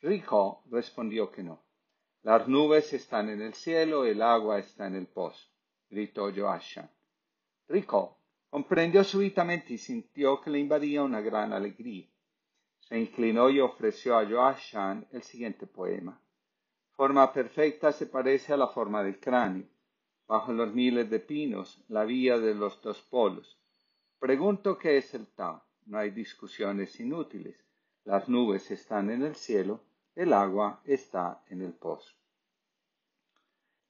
Ricó 0.00 0.62
respondió 0.70 1.30
que 1.30 1.42
no. 1.42 1.62
Las 2.22 2.46
nubes 2.46 2.92
están 2.92 3.28
en 3.28 3.42
el 3.42 3.54
cielo, 3.54 4.04
el 4.04 4.22
agua 4.22 4.58
está 4.58 4.86
en 4.86 4.94
el 4.94 5.06
pozo, 5.06 5.48
gritó 5.90 6.30
Joashan. 6.32 6.90
Rico 7.72 8.18
comprendió 8.50 9.02
súbitamente 9.02 9.72
y 9.72 9.78
sintió 9.78 10.42
que 10.42 10.50
le 10.50 10.58
invadía 10.58 11.02
una 11.02 11.22
gran 11.22 11.54
alegría. 11.54 12.06
Se 12.80 12.98
inclinó 12.98 13.48
y 13.48 13.60
ofreció 13.60 14.18
a 14.18 14.26
Joashan 14.26 15.06
el 15.10 15.22
siguiente 15.22 15.66
poema. 15.66 16.20
Forma 16.90 17.32
perfecta 17.32 17.90
se 17.90 18.04
parece 18.04 18.52
a 18.52 18.58
la 18.58 18.66
forma 18.68 19.02
del 19.02 19.18
cráneo. 19.18 19.66
Bajo 20.28 20.52
los 20.52 20.74
miles 20.74 21.08
de 21.08 21.20
pinos, 21.20 21.82
la 21.88 22.04
vía 22.04 22.38
de 22.38 22.54
los 22.54 22.82
dos 22.82 23.00
polos. 23.00 23.58
Pregunto 24.18 24.76
qué 24.76 24.98
es 24.98 25.14
el 25.14 25.26
Tao. 25.28 25.62
No 25.86 25.96
hay 25.96 26.10
discusiones 26.10 27.00
inútiles. 27.00 27.56
Las 28.04 28.28
nubes 28.28 28.70
están 28.70 29.10
en 29.10 29.22
el 29.22 29.34
cielo 29.34 29.80
el 30.14 30.34
agua 30.34 30.82
está 30.84 31.42
en 31.48 31.62
el 31.62 31.72
pozo. 31.72 32.12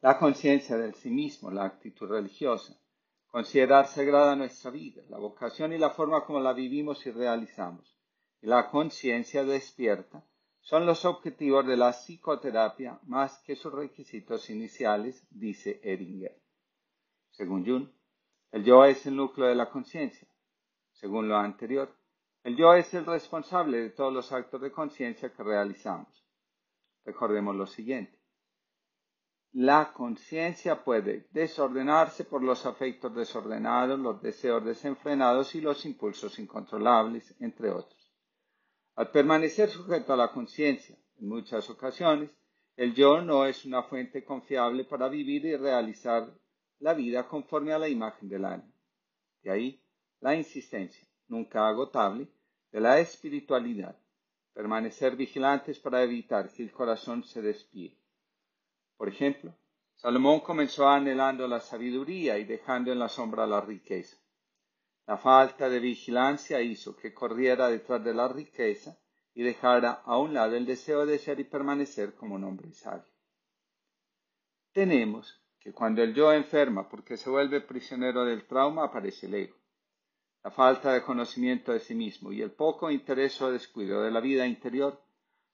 La 0.03 0.19
conciencia 0.19 0.77
del 0.77 0.95
sí 0.95 1.11
mismo, 1.11 1.51
la 1.51 1.65
actitud 1.65 2.09
religiosa, 2.09 2.77
considerar 3.33 3.87
sagrada 3.87 4.37
nuestra 4.37 4.71
vida, 4.71 5.03
la 5.09 5.17
vocación 5.17 5.73
y 5.73 5.79
la 5.79 5.89
forma 5.89 6.27
como 6.27 6.39
la 6.39 6.53
vivimos 6.53 7.07
y 7.07 7.11
realizamos, 7.11 7.99
y 8.43 8.47
la 8.47 8.71
conciencia 8.71 9.43
despierta, 9.43 10.23
son 10.61 10.85
los 10.85 11.07
objetivos 11.07 11.67
de 11.67 11.79
la 11.79 11.95
psicoterapia 11.95 13.01
más 13.05 13.39
que 13.39 13.57
sus 13.57 13.73
requisitos 13.73 14.51
iniciales, 14.51 15.27
dice 15.31 15.81
Eringer. 15.83 16.39
Según 17.31 17.65
Jung, 17.65 17.89
el 18.51 18.65
yo 18.65 18.85
es 18.85 19.07
el 19.07 19.17
núcleo 19.17 19.49
de 19.49 19.55
la 19.55 19.71
conciencia. 19.71 20.29
Según 20.93 21.27
lo 21.27 21.39
anterior, 21.39 21.91
el 22.45 22.55
yo 22.55 22.75
es 22.75 22.93
el 22.93 23.07
responsable 23.07 23.79
de 23.79 23.91
todos 23.91 24.13
los 24.13 24.31
actos 24.31 24.61
de 24.61 24.71
conciencia 24.71 25.33
que 25.33 25.43
realizamos. 25.43 26.23
Recordemos 27.03 27.57
lo 27.57 27.67
siguiente. 27.67 28.22
La 29.55 29.93
conciencia 29.93 30.83
puede 30.83 31.29
desordenarse 31.31 32.25
por 32.25 32.43
los 32.43 32.65
afectos 32.65 33.15
desordenados, 33.15 34.01
los 34.01 34.23
deseos 34.23 34.65
desenfrenados 34.65 35.55
y 35.55 35.61
los 35.61 35.85
impulsos 35.85 36.39
incontrolables, 36.39 37.35
entre 37.39 37.71
otros. 37.71 38.15
Al 38.95 39.11
permanecer 39.11 39.69
sujeto 39.69 40.15
a 40.15 40.17
la 40.17 40.33
conciencia, 40.33 40.97
en 41.21 41.29
muchas 41.29 41.69
ocasiones, 41.69 42.31
el 42.77 42.95
yo 42.95 43.21
no 43.21 43.45
es 43.45 43.67
una 43.67 43.83
fuente 43.83 44.25
confiable 44.25 44.85
para 44.85 45.09
vivir 45.09 45.45
y 45.45 45.57
realizar 45.57 46.33
la 46.79 46.95
vida 46.95 47.29
conforme 47.29 47.75
a 47.75 47.79
la 47.79 47.91
imagen 47.91 48.31
del 48.31 48.47
alma. 48.47 48.73
De 49.43 49.51
ahí 49.51 49.85
la 50.21 50.35
insistencia 50.35 51.07
nunca 51.29 51.69
agotable, 51.69 52.27
de 52.71 52.81
la 52.81 53.01
espiritualidad, 53.01 53.99
permanecer 54.55 55.15
vigilantes 55.15 55.79
para 55.79 56.03
evitar 56.03 56.51
que 56.51 56.63
el 56.63 56.73
corazón 56.73 57.23
se 57.25 57.43
despide. 57.43 58.02
Por 58.97 59.09
ejemplo, 59.09 59.55
Salomón 59.95 60.41
comenzó 60.41 60.89
anhelando 60.89 61.47
la 61.47 61.61
sabiduría 61.61 62.39
y 62.39 62.45
dejando 62.45 62.93
en 62.93 62.99
la 62.99 63.09
sombra 63.09 63.47
la 63.47 63.61
riqueza. 63.61 64.17
La 65.07 65.17
falta 65.17 65.69
de 65.69 65.81
vigilancia 65.81 66.61
hizo 66.61 66.97
que 66.97 67.13
corriera 67.13 67.69
detrás 67.69 68.03
de 68.05 68.15
la 68.15 68.29
riqueza 68.29 68.99
y 69.35 69.43
dejara 69.43 70.03
a 70.05 70.19
un 70.19 70.35
lado 70.35 70.57
el 70.57 70.67
deseo 70.67 71.07
de 71.07 71.19
ser 71.19 71.41
y 71.41 71.45
permanecer 71.45 72.15
como 72.15 72.35
un 72.35 72.45
hombre 72.45 72.73
sabio. 72.73 73.13
Tenemos 74.73 75.41
que 75.59 75.73
cuando 75.73 76.03
el 76.03 76.15
yo 76.15 76.33
enferma 76.33 76.89
porque 76.89 77.17
se 77.17 77.31
vuelve 77.31 77.61
prisionero 77.61 78.25
del 78.25 78.47
trauma 78.47 78.85
aparece 78.85 79.27
el 79.27 79.35
ego 79.35 79.63
la 80.45 80.51
falta 80.51 80.93
de 80.93 81.03
conocimiento 81.03 81.73
de 81.73 81.79
sí 81.79 81.95
mismo 81.95 82.33
y 82.33 82.43
el 82.43 82.51
poco 82.51 82.91
interés 82.91 83.41
o 83.41 83.53
descuido 83.53 84.03
de 84.03 84.11
la 84.11 84.21
vida 84.21 84.45
interior 84.47 85.01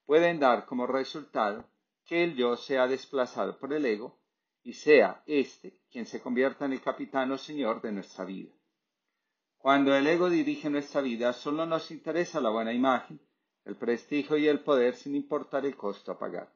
pueden 0.06 0.40
dar 0.40 0.64
como 0.64 0.86
resultado 0.86 1.68
que 2.08 2.24
el 2.24 2.34
yo 2.34 2.56
sea 2.56 2.86
desplazado 2.86 3.58
por 3.58 3.70
el 3.74 3.84
ego 3.84 4.18
y 4.62 4.72
sea 4.72 5.22
éste 5.26 5.82
quien 5.90 6.06
se 6.06 6.22
convierta 6.22 6.64
en 6.64 6.72
el 6.72 6.80
capitán 6.80 7.30
o 7.32 7.36
señor 7.36 7.82
de 7.82 7.92
nuestra 7.92 8.24
vida. 8.24 8.50
Cuando 9.58 9.94
el 9.94 10.06
ego 10.06 10.30
dirige 10.30 10.70
nuestra 10.70 11.02
vida, 11.02 11.34
solo 11.34 11.66
nos 11.66 11.90
interesa 11.90 12.40
la 12.40 12.48
buena 12.48 12.72
imagen, 12.72 13.20
el 13.66 13.76
prestigio 13.76 14.38
y 14.38 14.48
el 14.48 14.60
poder 14.60 14.94
sin 14.94 15.14
importar 15.14 15.66
el 15.66 15.76
costo 15.76 16.10
a 16.10 16.18
pagar. 16.18 16.50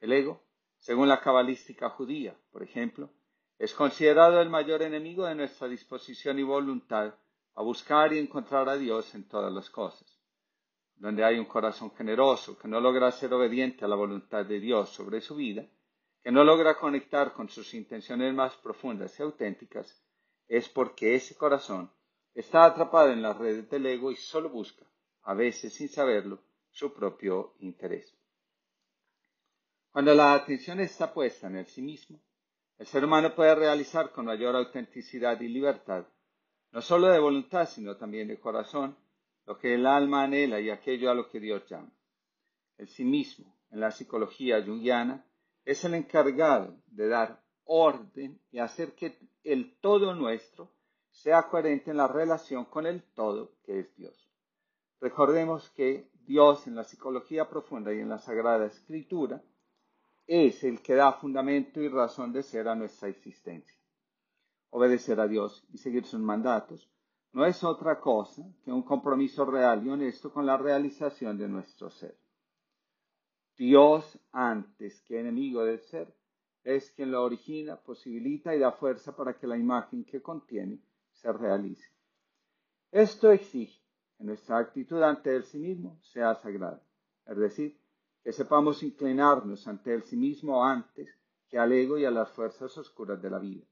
El 0.00 0.12
ego, 0.12 0.42
según 0.78 1.06
la 1.06 1.20
cabalística 1.20 1.90
judía, 1.90 2.36
por 2.50 2.64
ejemplo, 2.64 3.10
es 3.58 3.72
considerado 3.72 4.40
el 4.40 4.50
mayor 4.50 4.82
enemigo 4.82 5.24
de 5.26 5.36
nuestra 5.36 5.68
disposición 5.68 6.36
y 6.40 6.42
voluntad 6.42 7.14
a 7.54 7.62
buscar 7.62 8.12
y 8.12 8.18
encontrar 8.18 8.68
a 8.68 8.76
Dios 8.76 9.14
en 9.14 9.28
todas 9.28 9.52
las 9.52 9.70
cosas. 9.70 10.17
Donde 10.98 11.24
hay 11.24 11.38
un 11.38 11.44
corazón 11.44 11.94
generoso 11.94 12.58
que 12.58 12.68
no 12.68 12.80
logra 12.80 13.10
ser 13.12 13.32
obediente 13.32 13.84
a 13.84 13.88
la 13.88 13.96
voluntad 13.96 14.44
de 14.44 14.60
Dios 14.60 14.90
sobre 14.90 15.20
su 15.20 15.36
vida, 15.36 15.66
que 16.22 16.32
no 16.32 16.44
logra 16.44 16.76
conectar 16.76 17.32
con 17.32 17.48
sus 17.48 17.72
intenciones 17.74 18.34
más 18.34 18.56
profundas 18.56 19.18
y 19.18 19.22
auténticas, 19.22 20.02
es 20.48 20.68
porque 20.68 21.14
ese 21.14 21.36
corazón 21.36 21.90
está 22.34 22.64
atrapado 22.64 23.12
en 23.12 23.22
las 23.22 23.36
redes 23.36 23.70
del 23.70 23.86
ego 23.86 24.10
y 24.10 24.16
solo 24.16 24.48
busca, 24.48 24.84
a 25.22 25.34
veces 25.34 25.72
sin 25.74 25.88
saberlo, 25.88 26.40
su 26.70 26.92
propio 26.92 27.54
interés. 27.60 28.16
Cuando 29.90 30.14
la 30.14 30.34
atención 30.34 30.80
está 30.80 31.12
puesta 31.14 31.46
en 31.46 31.56
el 31.56 31.66
sí 31.66 31.82
mismo, 31.82 32.20
el 32.78 32.86
ser 32.86 33.04
humano 33.04 33.34
puede 33.34 33.54
realizar 33.54 34.12
con 34.12 34.26
mayor 34.26 34.54
autenticidad 34.56 35.40
y 35.40 35.48
libertad 35.48 36.06
no 36.72 36.82
solo 36.82 37.08
de 37.08 37.18
voluntad, 37.18 37.68
sino 37.68 37.96
también 37.96 38.28
de 38.28 38.38
corazón, 38.38 38.96
lo 39.48 39.58
que 39.58 39.74
el 39.74 39.86
alma 39.86 40.24
anhela 40.24 40.60
y 40.60 40.68
aquello 40.68 41.10
a 41.10 41.14
lo 41.14 41.30
que 41.30 41.40
Dios 41.40 41.64
llama. 41.66 41.90
El 42.76 42.86
sí 42.86 43.02
mismo, 43.02 43.56
en 43.70 43.80
la 43.80 43.90
psicología 43.90 44.62
junguiana, 44.62 45.24
es 45.64 45.82
el 45.84 45.94
encargado 45.94 46.76
de 46.86 47.08
dar 47.08 47.42
orden 47.64 48.38
y 48.50 48.58
hacer 48.58 48.94
que 48.94 49.18
el 49.42 49.78
todo 49.80 50.14
nuestro 50.14 50.70
sea 51.10 51.48
coherente 51.48 51.90
en 51.90 51.96
la 51.96 52.06
relación 52.06 52.66
con 52.66 52.84
el 52.84 53.02
todo 53.14 53.54
que 53.64 53.80
es 53.80 53.96
Dios. 53.96 54.28
Recordemos 55.00 55.70
que 55.70 56.10
Dios 56.26 56.66
en 56.66 56.74
la 56.74 56.84
psicología 56.84 57.48
profunda 57.48 57.94
y 57.94 58.00
en 58.00 58.10
la 58.10 58.18
Sagrada 58.18 58.66
Escritura 58.66 59.42
es 60.26 60.62
el 60.62 60.82
que 60.82 60.94
da 60.94 61.14
fundamento 61.14 61.80
y 61.80 61.88
razón 61.88 62.34
de 62.34 62.42
ser 62.42 62.68
a 62.68 62.74
nuestra 62.74 63.08
existencia 63.08 63.78
obedecer 64.70 65.18
a 65.20 65.26
Dios 65.26 65.64
y 65.72 65.78
seguir 65.78 66.04
sus 66.04 66.20
mandatos, 66.20 66.90
no 67.32 67.44
es 67.44 67.62
otra 67.62 68.00
cosa 68.00 68.42
que 68.64 68.72
un 68.72 68.82
compromiso 68.82 69.44
real 69.44 69.84
y 69.84 69.90
honesto 69.90 70.32
con 70.32 70.46
la 70.46 70.56
realización 70.56 71.36
de 71.36 71.48
nuestro 71.48 71.90
ser. 71.90 72.16
Dios, 73.56 74.18
antes 74.32 75.00
que 75.02 75.20
enemigo 75.20 75.64
del 75.64 75.80
ser, 75.80 76.14
es 76.64 76.90
quien 76.92 77.10
lo 77.10 77.24
origina, 77.24 77.76
posibilita 77.76 78.54
y 78.54 78.58
da 78.58 78.72
fuerza 78.72 79.14
para 79.14 79.36
que 79.38 79.46
la 79.46 79.56
imagen 79.56 80.04
que 80.04 80.22
contiene 80.22 80.80
se 81.12 81.32
realice. 81.32 81.90
Esto 82.90 83.30
exige 83.30 83.80
que 84.16 84.24
nuestra 84.24 84.58
actitud 84.58 85.02
ante 85.02 85.34
el 85.34 85.44
sí 85.44 85.58
mismo 85.58 85.98
sea 86.02 86.34
sagrada, 86.34 86.82
es 87.26 87.36
decir, 87.36 87.78
que 88.22 88.32
sepamos 88.32 88.82
inclinarnos 88.82 89.66
ante 89.68 89.92
el 89.94 90.02
sí 90.04 90.16
mismo 90.16 90.64
antes 90.64 91.08
que 91.48 91.58
al 91.58 91.72
ego 91.72 91.98
y 91.98 92.04
a 92.04 92.10
las 92.10 92.30
fuerzas 92.30 92.76
oscuras 92.78 93.20
de 93.20 93.30
la 93.30 93.38
vida 93.38 93.64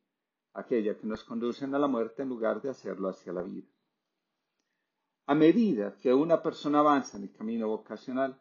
aquella 0.56 0.96
que 0.96 1.06
nos 1.06 1.22
conducen 1.22 1.74
a 1.74 1.78
la 1.78 1.86
muerte 1.86 2.22
en 2.22 2.30
lugar 2.30 2.62
de 2.62 2.70
hacerlo 2.70 3.10
hacia 3.10 3.32
la 3.32 3.42
vida. 3.42 3.68
A 5.26 5.34
medida 5.34 5.96
que 5.98 6.14
una 6.14 6.42
persona 6.42 6.78
avanza 6.78 7.18
en 7.18 7.24
el 7.24 7.32
camino 7.32 7.68
vocacional, 7.68 8.40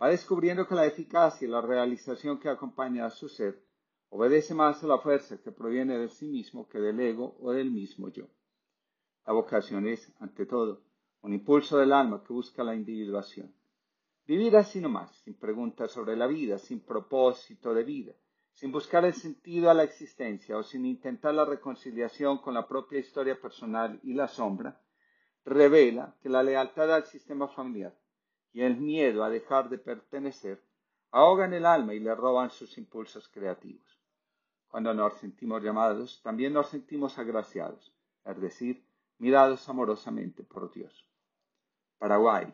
va 0.00 0.08
descubriendo 0.08 0.66
que 0.66 0.74
la 0.74 0.86
eficacia 0.86 1.46
y 1.46 1.50
la 1.50 1.60
realización 1.60 2.38
que 2.38 2.48
acompaña 2.48 3.04
a 3.04 3.10
su 3.10 3.28
ser 3.28 3.62
obedece 4.08 4.54
más 4.54 4.82
a 4.82 4.86
la 4.86 4.98
fuerza 4.98 5.38
que 5.42 5.52
proviene 5.52 5.98
de 5.98 6.08
sí 6.08 6.26
mismo 6.28 6.66
que 6.66 6.78
del 6.78 6.98
ego 6.98 7.36
o 7.40 7.52
del 7.52 7.70
mismo 7.70 8.08
yo. 8.08 8.26
La 9.26 9.34
vocación 9.34 9.86
es, 9.86 10.12
ante 10.18 10.46
todo, 10.46 10.82
un 11.20 11.34
impulso 11.34 11.76
del 11.76 11.92
alma 11.92 12.24
que 12.24 12.32
busca 12.32 12.64
la 12.64 12.74
individuación. 12.74 13.54
Vivir 14.26 14.56
así 14.56 14.80
nomás, 14.80 15.14
sin 15.24 15.34
preguntas 15.34 15.92
sobre 15.92 16.16
la 16.16 16.26
vida, 16.26 16.58
sin 16.58 16.80
propósito 16.80 17.74
de 17.74 17.84
vida, 17.84 18.14
sin 18.60 18.72
buscar 18.72 19.06
el 19.06 19.14
sentido 19.14 19.70
a 19.70 19.74
la 19.74 19.84
existencia 19.84 20.54
o 20.58 20.62
sin 20.62 20.84
intentar 20.84 21.32
la 21.32 21.46
reconciliación 21.46 22.42
con 22.42 22.52
la 22.52 22.68
propia 22.68 22.98
historia 22.98 23.40
personal 23.40 23.98
y 24.02 24.12
la 24.12 24.28
sombra, 24.28 24.78
revela 25.46 26.14
que 26.20 26.28
la 26.28 26.42
lealtad 26.42 26.94
al 26.94 27.06
sistema 27.06 27.48
familiar 27.48 27.98
y 28.52 28.60
el 28.60 28.76
miedo 28.76 29.24
a 29.24 29.30
dejar 29.30 29.70
de 29.70 29.78
pertenecer 29.78 30.62
ahogan 31.10 31.54
el 31.54 31.64
alma 31.64 31.94
y 31.94 32.00
le 32.00 32.14
roban 32.14 32.50
sus 32.50 32.76
impulsos 32.76 33.28
creativos. 33.28 33.98
Cuando 34.68 34.92
nos 34.92 35.14
sentimos 35.14 35.62
llamados, 35.62 36.20
también 36.22 36.52
nos 36.52 36.68
sentimos 36.68 37.18
agraciados, 37.18 37.94
es 38.26 38.40
decir, 38.42 38.84
mirados 39.16 39.66
amorosamente 39.70 40.42
por 40.42 40.70
Dios. 40.70 41.08
Paraguay, 41.96 42.52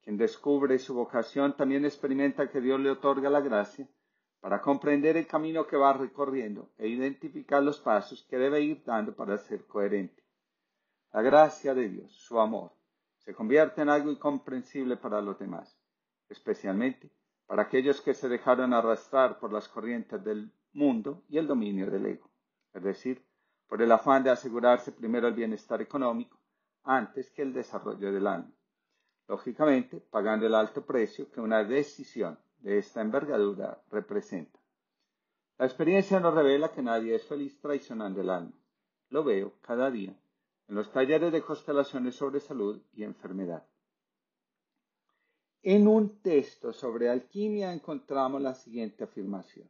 quien 0.00 0.16
descubre 0.16 0.78
su 0.78 0.94
vocación 0.94 1.54
también 1.54 1.84
experimenta 1.84 2.48
que 2.48 2.62
Dios 2.62 2.80
le 2.80 2.88
otorga 2.88 3.28
la 3.28 3.42
gracia 3.42 3.86
para 4.42 4.60
comprender 4.60 5.16
el 5.16 5.28
camino 5.28 5.68
que 5.68 5.76
va 5.76 5.92
recorriendo 5.92 6.72
e 6.76 6.88
identificar 6.88 7.62
los 7.62 7.78
pasos 7.78 8.26
que 8.28 8.36
debe 8.36 8.60
ir 8.60 8.82
dando 8.84 9.14
para 9.14 9.38
ser 9.38 9.64
coherente. 9.68 10.20
La 11.12 11.22
gracia 11.22 11.72
de 11.74 11.88
Dios, 11.88 12.12
su 12.12 12.40
amor, 12.40 12.72
se 13.18 13.32
convierte 13.34 13.82
en 13.82 13.88
algo 13.88 14.10
incomprensible 14.10 14.96
para 14.96 15.22
los 15.22 15.38
demás, 15.38 15.78
especialmente 16.28 17.12
para 17.46 17.62
aquellos 17.62 18.00
que 18.00 18.14
se 18.14 18.28
dejaron 18.28 18.74
arrastrar 18.74 19.38
por 19.38 19.52
las 19.52 19.68
corrientes 19.68 20.24
del 20.24 20.52
mundo 20.72 21.22
y 21.28 21.38
el 21.38 21.46
dominio 21.46 21.88
del 21.88 22.06
ego, 22.06 22.28
es 22.72 22.82
decir, 22.82 23.24
por 23.68 23.80
el 23.80 23.92
afán 23.92 24.24
de 24.24 24.30
asegurarse 24.30 24.90
primero 24.90 25.28
el 25.28 25.34
bienestar 25.34 25.80
económico 25.80 26.36
antes 26.82 27.30
que 27.30 27.42
el 27.42 27.52
desarrollo 27.52 28.10
del 28.10 28.26
alma, 28.26 28.52
lógicamente 29.28 30.00
pagando 30.00 30.48
el 30.48 30.54
alto 30.56 30.84
precio 30.84 31.30
que 31.30 31.40
una 31.40 31.62
decisión 31.62 32.36
de 32.62 32.78
esta 32.78 33.00
envergadura 33.00 33.82
representa. 33.90 34.58
La 35.58 35.66
experiencia 35.66 36.18
nos 36.20 36.34
revela 36.34 36.72
que 36.72 36.82
nadie 36.82 37.14
es 37.14 37.24
feliz 37.24 37.60
traicionando 37.60 38.20
el 38.20 38.30
alma. 38.30 38.58
Lo 39.10 39.22
veo 39.22 39.52
cada 39.60 39.90
día 39.90 40.16
en 40.68 40.74
los 40.74 40.90
talleres 40.90 41.32
de 41.32 41.42
constelaciones 41.42 42.14
sobre 42.14 42.40
salud 42.40 42.80
y 42.94 43.04
enfermedad. 43.04 43.66
En 45.62 45.86
un 45.86 46.20
texto 46.22 46.72
sobre 46.72 47.08
alquimia 47.08 47.72
encontramos 47.72 48.40
la 48.40 48.54
siguiente 48.54 49.04
afirmación. 49.04 49.68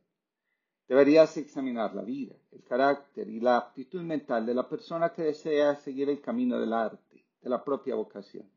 Deberías 0.89 1.37
examinar 1.37 1.95
la 1.95 2.03
vida, 2.03 2.35
el 2.51 2.63
carácter 2.65 3.29
y 3.29 3.41
la 3.41 3.57
aptitud 3.57 4.03
mental 4.03 4.47
de 4.47 4.55
la 4.55 4.69
persona 4.69 5.13
que 5.13 5.23
desea 5.23 5.75
seguir 5.77 6.09
el 6.09 6.21
camino 6.21 6.59
del 6.59 6.73
arte, 6.73 7.27
de 7.41 7.51
la 7.51 7.63
propia 7.63 7.95
vocación. 7.95 8.51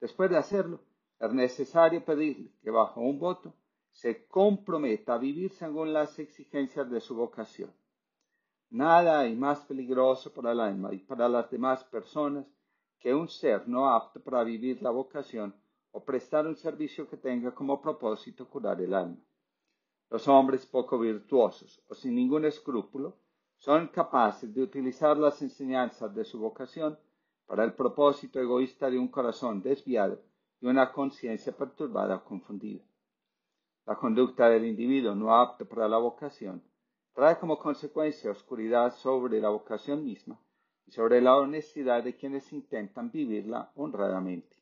Después 0.00 0.30
de 0.30 0.36
hacerlo, 0.36 0.80
es 1.26 1.32
necesario 1.32 2.04
pedirle 2.04 2.50
que 2.62 2.70
bajo 2.70 3.00
un 3.00 3.18
voto 3.18 3.54
se 3.90 4.26
comprometa 4.26 5.14
a 5.14 5.18
vivir 5.18 5.52
según 5.52 5.92
las 5.92 6.18
exigencias 6.18 6.90
de 6.90 7.00
su 7.00 7.14
vocación. 7.14 7.72
Nada 8.70 9.20
hay 9.20 9.34
más 9.34 9.60
peligroso 9.60 10.32
para 10.32 10.52
el 10.52 10.60
alma 10.60 10.92
y 10.92 10.98
para 10.98 11.28
las 11.28 11.50
demás 11.50 11.84
personas 11.84 12.44
que 12.98 13.14
un 13.14 13.28
ser 13.28 13.68
no 13.68 13.88
apto 13.88 14.20
para 14.20 14.42
vivir 14.42 14.82
la 14.82 14.90
vocación 14.90 15.54
o 15.92 16.04
prestar 16.04 16.46
un 16.46 16.56
servicio 16.56 17.08
que 17.08 17.16
tenga 17.16 17.54
como 17.54 17.80
propósito 17.80 18.48
curar 18.48 18.80
el 18.80 18.92
alma. 18.92 19.24
Los 20.10 20.26
hombres 20.28 20.66
poco 20.66 20.98
virtuosos 20.98 21.82
o 21.88 21.94
sin 21.94 22.16
ningún 22.16 22.44
escrúpulo 22.44 23.16
son 23.56 23.88
capaces 23.88 24.52
de 24.52 24.62
utilizar 24.62 25.16
las 25.16 25.40
enseñanzas 25.40 26.14
de 26.14 26.24
su 26.24 26.38
vocación 26.38 26.98
para 27.46 27.64
el 27.64 27.72
propósito 27.72 28.40
egoísta 28.40 28.90
de 28.90 28.98
un 28.98 29.08
corazón 29.08 29.62
desviado 29.62 30.20
y 30.64 30.66
una 30.66 30.90
conciencia 30.90 31.54
perturbada 31.54 32.16
o 32.16 32.24
confundida. 32.24 32.82
La 33.84 33.96
conducta 33.96 34.48
del 34.48 34.64
individuo 34.64 35.14
no 35.14 35.34
apto 35.34 35.68
para 35.68 35.86
la 35.86 35.98
vocación 35.98 36.64
trae 37.12 37.38
como 37.38 37.58
consecuencia 37.58 38.30
oscuridad 38.30 38.94
sobre 38.94 39.42
la 39.42 39.50
vocación 39.50 40.02
misma 40.02 40.40
y 40.86 40.92
sobre 40.92 41.20
la 41.20 41.36
honestidad 41.36 42.02
de 42.02 42.16
quienes 42.16 42.50
intentan 42.50 43.10
vivirla 43.10 43.72
honradamente. 43.74 44.56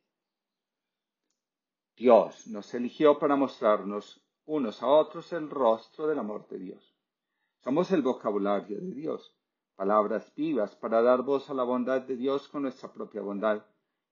Dios 1.95 2.47
nos 2.47 2.73
eligió 2.73 3.17
para 3.17 3.37
mostrarnos 3.37 4.21
unos 4.43 4.83
a 4.83 4.87
otros 4.87 5.31
el 5.31 5.49
rostro 5.49 6.05
del 6.07 6.19
amor 6.19 6.49
de 6.49 6.59
Dios. 6.59 6.93
Somos 7.59 7.89
el 7.93 8.01
vocabulario 8.01 8.77
de 8.81 8.91
Dios, 8.91 9.33
palabras 9.77 10.35
vivas 10.35 10.75
para 10.75 11.01
dar 11.01 11.21
voz 11.21 11.49
a 11.49 11.53
la 11.53 11.63
bondad 11.63 12.01
de 12.01 12.17
Dios 12.17 12.49
con 12.49 12.63
nuestra 12.63 12.91
propia 12.91 13.21
bondad 13.21 13.63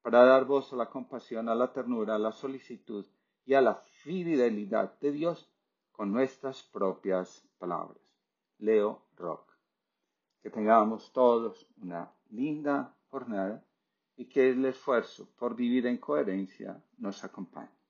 para 0.02 0.26
dar 0.26 0.46
voz 0.46 0.74
a 0.74 0.76
la 0.76 0.90
compasión, 0.90 1.50
a 1.50 1.56
la 1.56 1.72
ternura, 1.72 2.16
a 2.16 2.20
la 2.20 2.32
solicitud 2.32 3.06
y 3.46 3.54
a 3.54 3.62
la 3.62 3.76
fidelidad 3.76 5.00
de 5.00 5.12
Dios 5.12 5.50
con 5.92 6.12
nuestras 6.12 6.64
propias 6.64 7.48
palabras. 7.58 8.02
Leo 8.58 9.02
Rock. 9.16 9.52
Que 10.42 10.50
tengamos 10.50 11.12
todos 11.12 11.68
una 11.82 12.12
linda 12.30 12.96
jornada 13.10 13.64
y 14.16 14.26
que 14.26 14.50
el 14.50 14.66
esfuerzo 14.66 15.30
por 15.38 15.56
vivir 15.56 15.86
en 15.86 15.98
coherencia 15.98 16.82
nos 16.98 17.24
acompañe. 17.24 17.81